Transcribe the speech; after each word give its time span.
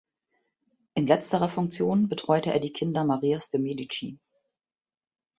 In 0.95 1.05
letzterer 1.05 1.47
Funktion 1.47 2.09
betreute 2.09 2.51
er 2.51 2.59
die 2.59 2.73
Kinder 2.73 3.03
Marias 3.03 3.51
de’ 3.51 3.59
Medici. 3.61 4.17